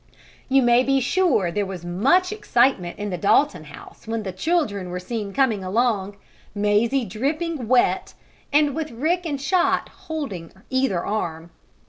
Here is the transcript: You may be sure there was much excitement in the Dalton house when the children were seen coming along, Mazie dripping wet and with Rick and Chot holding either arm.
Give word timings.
You 0.49 0.63
may 0.63 0.81
be 0.81 0.99
sure 0.99 1.51
there 1.51 1.63
was 1.67 1.85
much 1.85 2.31
excitement 2.31 2.97
in 2.97 3.11
the 3.11 3.19
Dalton 3.19 3.65
house 3.65 4.07
when 4.07 4.23
the 4.23 4.31
children 4.31 4.89
were 4.89 4.99
seen 4.99 5.31
coming 5.31 5.63
along, 5.63 6.17
Mazie 6.55 7.05
dripping 7.05 7.67
wet 7.67 8.15
and 8.51 8.73
with 8.75 8.89
Rick 8.89 9.27
and 9.27 9.39
Chot 9.39 9.89
holding 9.89 10.53
either 10.71 11.05
arm. 11.05 11.51